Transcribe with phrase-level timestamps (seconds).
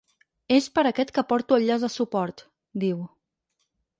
[0.55, 2.43] És per aquest que porto el llaç de suport,
[2.87, 3.07] diu.